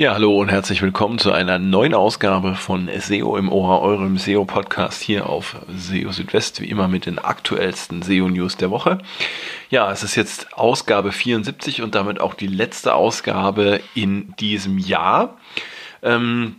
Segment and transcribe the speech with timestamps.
[0.00, 5.02] Ja, hallo und herzlich willkommen zu einer neuen Ausgabe von SEO im Ohr, eurem SEO-Podcast
[5.02, 8.98] hier auf SEO Südwest, wie immer mit den aktuellsten SEO-News der Woche.
[9.70, 15.36] Ja, es ist jetzt Ausgabe 74 und damit auch die letzte Ausgabe in diesem Jahr.
[16.04, 16.54] Ähm,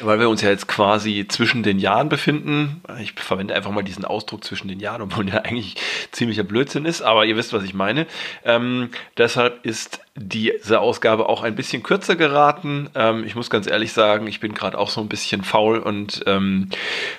[0.00, 2.82] weil wir uns ja jetzt quasi zwischen den Jahren befinden.
[3.00, 5.76] Ich verwende einfach mal diesen Ausdruck zwischen den Jahren, obwohl der eigentlich
[6.10, 8.08] ziemlicher Blödsinn ist, aber ihr wisst, was ich meine.
[8.44, 12.88] Ähm, deshalb ist diese Ausgabe auch ein bisschen kürzer geraten.
[12.94, 16.22] Ähm, ich muss ganz ehrlich sagen, ich bin gerade auch so ein bisschen faul und
[16.26, 16.68] ähm,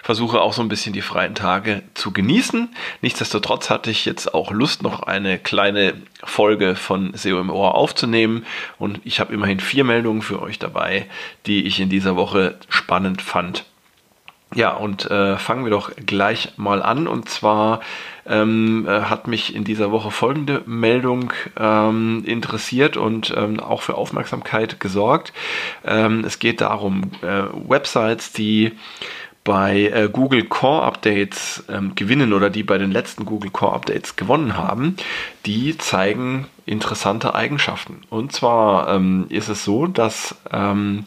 [0.01, 2.69] versuche auch so ein bisschen die freien Tage zu genießen.
[3.01, 8.45] Nichtsdestotrotz hatte ich jetzt auch Lust, noch eine kleine Folge von SEO im Ohr aufzunehmen
[8.79, 11.05] und ich habe immerhin vier Meldungen für euch dabei,
[11.47, 13.65] die ich in dieser Woche spannend fand.
[14.53, 17.07] Ja, und äh, fangen wir doch gleich mal an.
[17.07, 17.81] Und zwar
[18.25, 23.95] ähm, äh, hat mich in dieser Woche folgende Meldung ähm, interessiert und ähm, auch für
[23.95, 25.33] Aufmerksamkeit gesorgt.
[25.83, 28.73] Ähm, es geht darum, äh, Websites, die
[29.43, 34.15] bei äh, Google Core Updates ähm, gewinnen oder die bei den letzten Google Core Updates
[34.15, 34.95] gewonnen haben,
[35.45, 38.01] die zeigen interessante Eigenschaften.
[38.09, 41.05] Und zwar ähm, ist es so, dass ähm,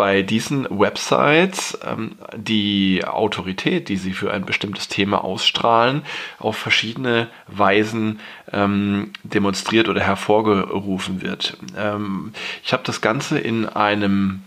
[0.00, 6.00] bei diesen Websites ähm, die Autorität, die sie für ein bestimmtes Thema ausstrahlen,
[6.38, 11.58] auf verschiedene Weisen ähm, demonstriert oder hervorgerufen wird.
[11.76, 12.32] Ähm,
[12.64, 14.40] ich habe das Ganze in einem,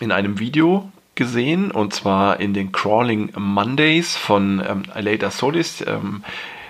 [0.00, 5.84] in einem Video gesehen und zwar in den Crawling Mondays von ähm, Aleida Solis.
[5.86, 6.24] Ähm,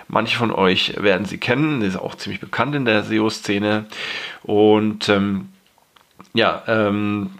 [0.08, 3.86] Manche von euch werden sie kennen, sie ist auch ziemlich bekannt in der SEO-Szene.
[4.42, 5.48] Und ähm,
[6.34, 7.30] ja, ähm,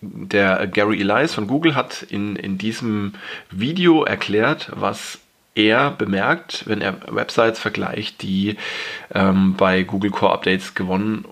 [0.00, 3.14] der Gary Elias von Google hat in, in diesem
[3.50, 5.18] Video erklärt, was
[5.54, 8.56] er bemerkt, wenn er Websites vergleicht, die
[9.12, 11.24] ähm, bei Google Core Updates gewonnen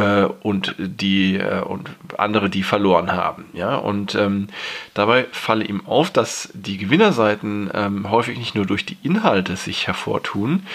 [0.00, 3.44] und die äh, und andere, die verloren haben.
[3.52, 4.48] Ja, und ähm,
[4.94, 9.86] dabei falle ihm auf, dass die Gewinnerseiten ähm, häufig nicht nur durch die Inhalte sich
[9.86, 10.66] hervortun,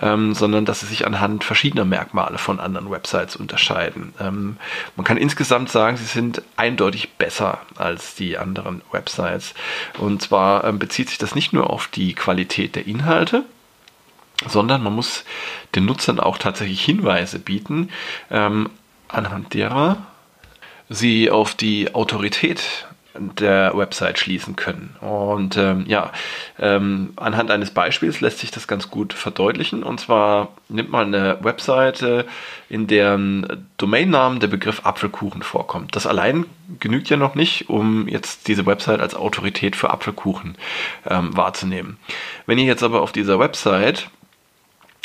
[0.00, 4.12] ähm, sondern dass sie sich anhand verschiedener Merkmale von anderen Websites unterscheiden.
[4.18, 4.56] Ähm,
[4.96, 9.54] man kann insgesamt sagen, sie sind eindeutig besser als die anderen Websites.
[9.98, 13.44] Und zwar ähm, bezieht sich das nicht nur auf die Qualität der Inhalte,
[14.46, 15.24] sondern man muss
[15.74, 17.90] den Nutzern auch tatsächlich Hinweise bieten,
[18.30, 18.70] ähm,
[19.08, 19.98] anhand derer
[20.88, 22.86] sie auf die Autorität
[23.18, 24.94] der Website schließen können.
[25.00, 26.12] Und ähm, ja,
[26.58, 29.82] ähm, anhand eines Beispiels lässt sich das ganz gut verdeutlichen.
[29.82, 32.26] Und zwar nimmt man eine Webseite,
[32.68, 35.96] in deren Domainnamen der Begriff Apfelkuchen vorkommt.
[35.96, 36.46] Das allein
[36.80, 40.56] genügt ja noch nicht, um jetzt diese Website als Autorität für Apfelkuchen
[41.08, 41.96] ähm, wahrzunehmen.
[42.46, 44.10] Wenn ihr jetzt aber auf dieser Website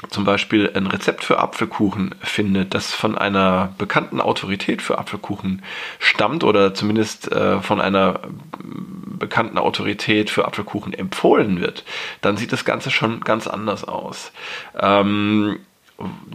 [0.10, 5.62] zum Beispiel ein Rezept für Apfelkuchen findet, das von einer bekannten Autorität für Apfelkuchen
[6.00, 8.20] stammt oder zumindest äh, von einer
[9.20, 11.86] bekannten Autorität für Apfelkuchen empfohlen wird,
[12.22, 14.32] dann sieht das Ganze schon ganz anders aus.
[14.80, 15.60] Ähm,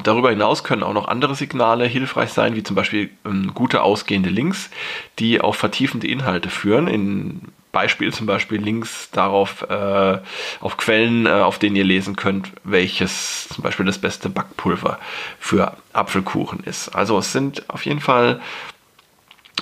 [0.02, 4.30] Darüber hinaus können auch noch andere Signale hilfreich sein, wie zum Beispiel ähm, gute ausgehende
[4.30, 4.70] Links,
[5.18, 6.86] die auf vertiefende Inhalte führen.
[6.86, 7.40] In
[7.72, 10.18] Beispiel zum Beispiel Links darauf, äh,
[10.60, 14.98] auf Quellen, äh, auf denen ihr lesen könnt, welches zum Beispiel das beste Backpulver
[15.38, 16.94] für Apfelkuchen ist.
[16.94, 18.40] Also es sind auf jeden Fall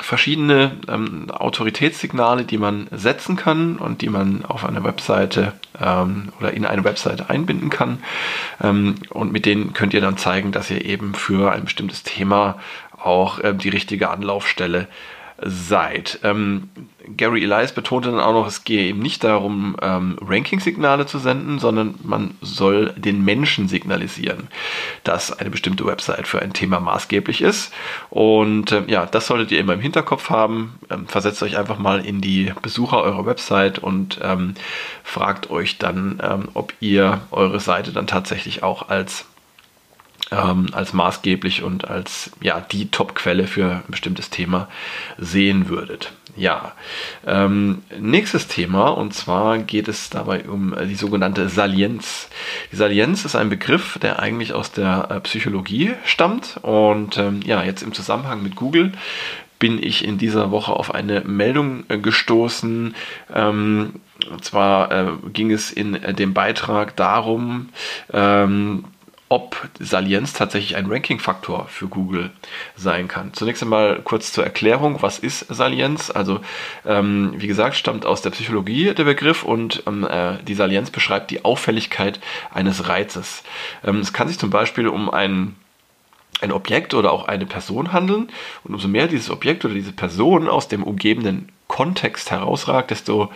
[0.01, 6.53] verschiedene ähm, Autoritätssignale, die man setzen kann und die man auf eine Webseite ähm, oder
[6.53, 8.03] in eine Webseite einbinden kann.
[8.63, 12.59] Ähm, und mit denen könnt ihr dann zeigen, dass ihr eben für ein bestimmtes Thema
[13.01, 14.89] auch äh, die richtige Anlaufstelle
[15.43, 16.21] seid.
[16.23, 16.69] Ähm,
[17.17, 21.59] Gary Elias betonte dann auch noch, es gehe eben nicht darum, ähm, Ranking-Signale zu senden,
[21.59, 24.49] sondern man soll den Menschen signalisieren,
[25.03, 27.73] dass eine bestimmte Website für ein Thema maßgeblich ist.
[28.11, 30.79] Und äh, ja, das solltet ihr immer im Hinterkopf haben.
[30.91, 34.55] Ähm, versetzt euch einfach mal in die Besucher eurer Website und ähm,
[35.03, 39.27] fragt euch dann, ähm, ob ihr eure Seite dann tatsächlich auch als
[40.31, 44.69] ähm, als maßgeblich und als ja, die Top-Quelle für ein bestimmtes Thema
[45.19, 46.13] sehen würdet.
[46.37, 46.73] Ja,
[47.27, 52.29] ähm, nächstes Thema und zwar geht es dabei um die sogenannte Salienz.
[52.73, 57.63] Die Salienz ist ein Begriff, der eigentlich aus der äh, Psychologie stammt und ähm, ja,
[57.63, 58.93] jetzt im Zusammenhang mit Google
[59.65, 62.95] bin ich in dieser Woche auf eine Meldung äh, gestoßen.
[63.33, 63.95] Ähm,
[64.31, 67.71] und zwar äh, ging es in äh, dem Beitrag darum,
[68.13, 68.85] ähm,
[69.29, 72.31] ob Salienz tatsächlich ein Ranking-Faktor für Google
[72.77, 73.33] sein kann.
[73.33, 76.11] Zunächst einmal kurz zur Erklärung, was ist Salienz?
[76.11, 76.41] Also
[76.85, 81.31] ähm, wie gesagt, stammt aus der Psychologie der Begriff und ähm, äh, die Salienz beschreibt
[81.31, 82.21] die Auffälligkeit
[82.53, 83.43] eines Reizes.
[83.83, 85.57] Ähm, es kann sich zum Beispiel um einen
[86.41, 88.29] ein Objekt oder auch eine Person handeln.
[88.65, 93.33] Und umso mehr dieses Objekt oder diese Person aus dem umgebenden Kontext herausragt, desto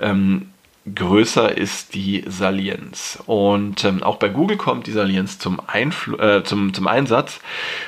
[0.00, 0.50] ähm,
[0.94, 3.18] größer ist die Salienz.
[3.26, 7.40] Und ähm, auch bei Google kommt die Salienz zum, Einfl äh, zum, zum Einsatz.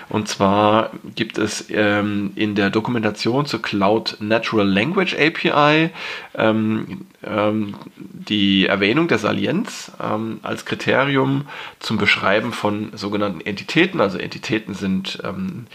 [0.09, 5.91] Und zwar gibt es ähm, in der Dokumentation zur Cloud Natural Language API
[6.35, 11.47] ähm, ähm, die Erwähnung der Salienz ähm, als Kriterium
[11.79, 14.01] zum Beschreiben von sogenannten Entitäten.
[14.01, 15.67] Also Entitäten sind ähm,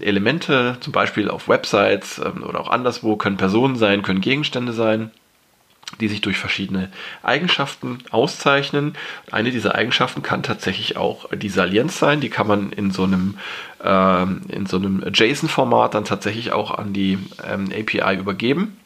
[0.00, 5.10] Elemente, zum Beispiel auf Websites oder auch anderswo, können Personen sein, können Gegenstände sein
[6.00, 6.90] die sich durch verschiedene
[7.22, 8.94] Eigenschaften auszeichnen.
[9.30, 12.20] Eine dieser Eigenschaften kann tatsächlich auch die Salienz sein.
[12.20, 13.38] Die kann man in so einem,
[13.82, 18.76] ähm, so einem JSON-Format dann tatsächlich auch an die ähm, API übergeben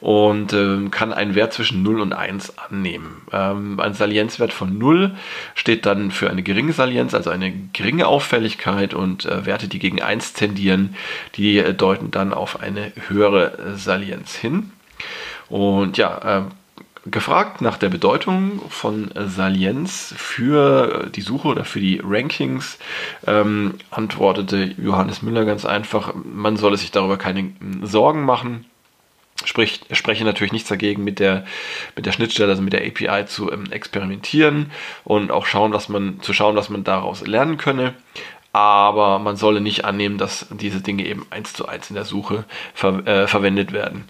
[0.00, 3.22] und ähm, kann einen Wert zwischen 0 und 1 annehmen.
[3.32, 5.14] Ähm, ein Salienzwert von 0
[5.54, 10.02] steht dann für eine geringe Salienz, also eine geringe Auffälligkeit und äh, Werte, die gegen
[10.02, 10.96] 1 tendieren,
[11.36, 14.72] die äh, deuten dann auf eine höhere Salienz hin.
[15.48, 16.42] Und ja, äh,
[17.06, 22.78] gefragt nach der Bedeutung von Salienz für die Suche oder für die Rankings,
[23.26, 27.52] ähm, antwortete Johannes Müller ganz einfach, man solle sich darüber keine
[27.82, 28.64] Sorgen machen.
[29.44, 31.44] Sprich, spreche natürlich nichts dagegen, mit der,
[31.96, 34.70] mit der Schnittstelle, also mit der API zu ähm, experimentieren
[35.02, 37.94] und auch schauen, was man, zu schauen, was man daraus lernen könne.
[38.52, 42.44] Aber man solle nicht annehmen, dass diese Dinge eben eins zu eins in der Suche
[42.72, 44.04] ver äh, verwendet werden.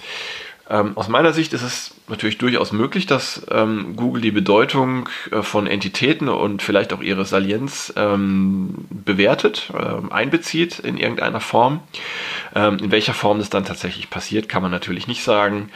[0.68, 5.42] Ähm, aus meiner Sicht ist es natürlich durchaus möglich, dass ähm, Google die Bedeutung äh,
[5.42, 11.80] von Entitäten und vielleicht auch ihre Salienz ähm, bewertet, äh, einbezieht in irgendeiner Form.
[12.54, 15.70] Ähm, in welcher Form das dann tatsächlich passiert, kann man natürlich nicht sagen.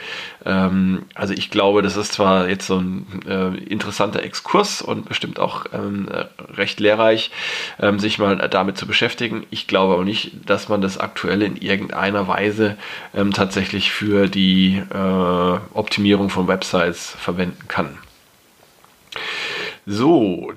[0.45, 5.39] Ähm, also ich glaube, das ist zwar jetzt so ein äh, interessanter Exkurs und bestimmt
[5.39, 6.07] auch ähm,
[6.55, 7.31] recht lehrreich,
[7.97, 9.45] sich mal damit zu beschäftigen.
[9.49, 12.77] Ich glaube aber nicht, dass man das aktuell in irgendeiner Weise
[13.33, 17.97] tatsächlich für die äh, Optimierung Optimierung von Websites verwenden kann.
[19.85, 20.53] So,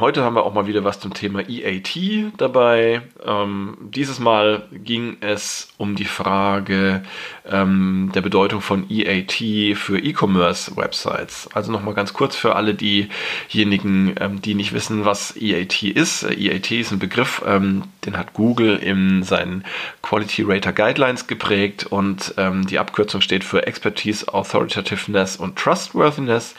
[0.00, 3.02] Heute haben wir auch mal wieder was zum Thema EAT dabei.
[3.24, 7.04] Ähm, dieses Mal ging es um die Frage
[7.48, 11.48] ähm, der Bedeutung von EAT für E-Commerce-Websites.
[11.54, 16.24] Also nochmal ganz kurz für alle diejenigen, ähm, die nicht wissen, was EAT ist.
[16.24, 19.64] EAT ist ein Begriff, ähm, den hat Google in seinen
[20.02, 26.56] Quality Rater Guidelines geprägt und ähm, die Abkürzung steht für Expertise, Authoritativeness und Trustworthiness.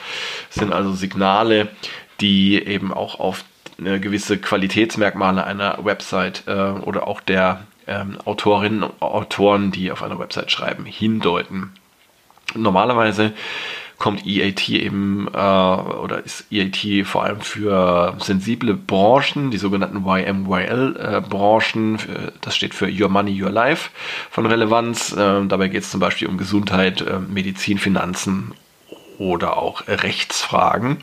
[0.47, 1.67] Das sind also Signale,
[2.21, 3.43] die eben auch auf
[3.83, 10.03] äh, gewisse Qualitätsmerkmale einer Website äh, oder auch der ähm, Autorinnen und Autoren, die auf
[10.03, 11.71] einer Website schreiben, hindeuten.
[12.55, 13.33] Normalerweise
[13.97, 21.95] kommt EAT eben äh, oder ist EAT vor allem für sensible Branchen, die sogenannten YMYL-Branchen,
[21.95, 23.89] äh, das steht für Your Money, Your Life,
[24.29, 25.13] von Relevanz.
[25.13, 28.53] Äh, dabei geht es zum Beispiel um Gesundheit, äh, Medizin, Finanzen
[29.17, 30.97] oder auch Rechtsfragen.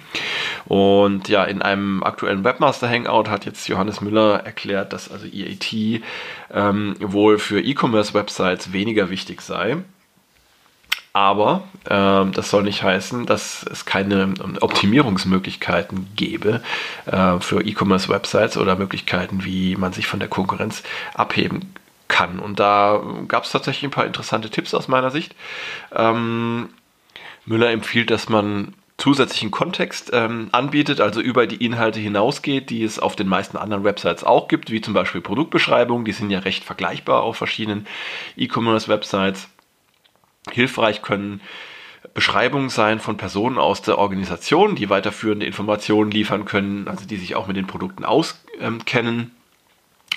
[0.67, 6.03] Und ja, in einem aktuellen Webmaster Hangout hat jetzt Johannes Müller erklärt, dass also EAT
[6.53, 9.79] ähm, wohl für E-Commerce-Websites weniger wichtig sei.
[11.15, 16.63] Aber äh, das soll nicht heißen, dass es keine Optimierungsmöglichkeiten gäbe
[17.07, 20.83] äh, für E-Commerce-Websites oder Möglichkeiten, wie man sich von der Konkurrenz
[21.15, 21.75] abheben
[22.09, 22.39] kann.
[22.39, 25.35] Und da gab es tatsächlich ein paar interessante Tipps aus meiner Sicht.
[25.95, 26.71] Ähm,
[27.45, 33.01] Müller empfiehlt, dass man zusätzlichen Kontext ähm, anbietet, also über die Inhalte hinausgeht, die es
[33.01, 36.63] auf den meisten anderen Websites auch gibt, wie zum Beispiel Produktbeschreibungen, die sind ja recht
[36.63, 37.89] vergleichbar auf verschiedenen
[38.37, 39.49] E-Commerce-Websites.
[40.53, 41.41] Hilfreich können
[42.15, 47.35] Beschreibungen sein von Personen aus der Organisation, die weiterführende Informationen liefern können, also die sich
[47.35, 49.33] auch mit den Produkten auskennen.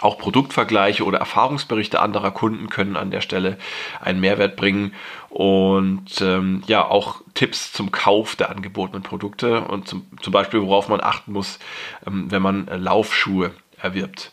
[0.02, 3.58] Auch Produktvergleiche oder Erfahrungsberichte anderer Kunden können an der Stelle
[4.02, 4.94] einen Mehrwert bringen
[5.30, 10.90] und ähm, ja auch Tipps zum Kauf der angebotenen Produkte und zum, zum Beispiel worauf
[10.90, 11.60] man achten muss,
[12.06, 14.32] ähm, wenn man äh, Laufschuhe erwirbt.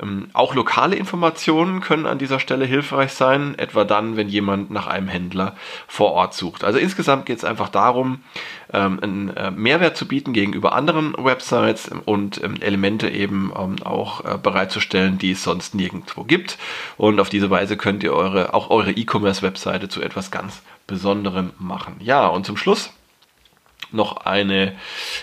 [0.00, 4.86] Ähm, auch lokale Informationen können an dieser Stelle hilfreich sein, etwa dann, wenn jemand nach
[4.86, 6.64] einem Händler vor Ort sucht.
[6.64, 8.20] Also insgesamt geht es einfach darum,
[8.72, 13.52] ähm, einen äh, Mehrwert zu bieten gegenüber anderen Websites und ähm, Elemente eben
[13.84, 16.58] auch äh, bereitzustellen, die es sonst nirgendwo gibt.
[16.96, 21.96] Und auf diese Weise könnt ihr eure, auch eure E-Commerce-Webseite zu etwas ganz Besonderem machen.
[22.00, 22.92] Ja, und zum Schluss
[23.92, 24.74] noch eine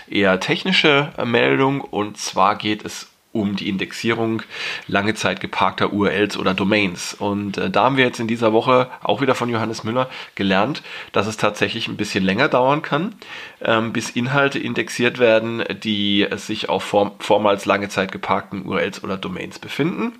[0.08, 3.08] eher technische Meldung und zwar geht es
[3.40, 4.42] um die Indexierung
[4.86, 7.14] lange Zeit geparkter URLs oder Domains.
[7.14, 10.82] Und äh, da haben wir jetzt in dieser Woche auch wieder von Johannes Müller gelernt,
[11.12, 13.14] dass es tatsächlich ein bisschen länger dauern kann,
[13.62, 19.16] ähm, bis Inhalte indexiert werden, die sich auf vorm vormals lange Zeit geparkten URLs oder
[19.16, 20.12] Domains befinden.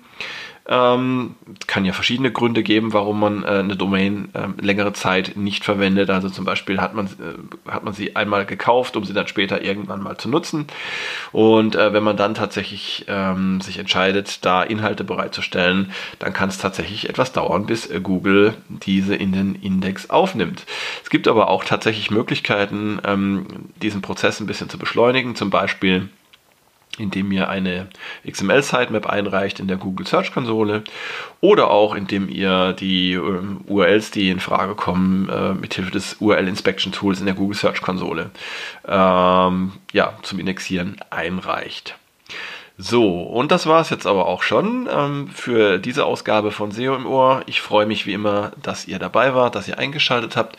[0.69, 1.35] Ähm,
[1.67, 6.09] kann ja verschiedene Gründe geben, warum man äh, eine Domain äh, längere Zeit nicht verwendet.
[6.09, 9.61] Also zum Beispiel hat man, äh, hat man sie einmal gekauft, um sie dann später
[9.61, 10.67] irgendwann mal zu nutzen.
[11.31, 16.57] Und äh, wenn man dann tatsächlich ähm, sich entscheidet, da Inhalte bereitzustellen, dann kann es
[16.57, 20.65] tatsächlich etwas dauern, bis äh, Google diese in den Index aufnimmt.
[21.01, 23.45] Es gibt aber auch tatsächlich Möglichkeiten, ähm,
[23.81, 25.35] diesen Prozess ein bisschen zu beschleunigen.
[25.35, 26.09] Zum Beispiel
[26.97, 27.87] indem ihr eine
[28.29, 30.83] XML-Sitemap einreicht in der Google Search Konsole
[31.41, 36.47] oder auch indem ihr die ähm, URLs, die in Frage kommen, äh, mithilfe des URL
[36.47, 38.31] Inspection Tools in der Google Search Konsole
[38.87, 41.95] ähm, ja, zum Indexieren einreicht.
[42.79, 46.95] So, und das war es jetzt aber auch schon ähm, für diese Ausgabe von SEO
[46.95, 47.41] im Ohr.
[47.47, 50.57] Ich freue mich wie immer, dass ihr dabei wart, dass ihr eingeschaltet habt.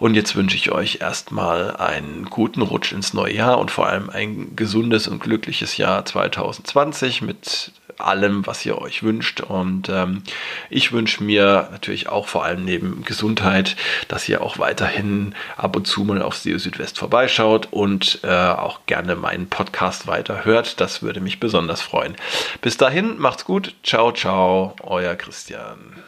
[0.00, 4.10] Und jetzt wünsche ich euch erstmal einen guten Rutsch ins neue Jahr und vor allem
[4.10, 7.70] ein gesundes und glückliches Jahr 2020 mit
[8.06, 9.40] allem, was ihr euch wünscht.
[9.40, 10.22] Und ähm,
[10.70, 13.76] ich wünsche mir natürlich auch vor allem neben Gesundheit,
[14.08, 18.80] dass ihr auch weiterhin ab und zu mal auf SEO Südwest vorbeischaut und äh, auch
[18.86, 20.80] gerne meinen Podcast weiter hört.
[20.80, 22.16] Das würde mich besonders freuen.
[22.60, 23.74] Bis dahin, macht's gut.
[23.82, 26.02] Ciao, ciao, euer Christian.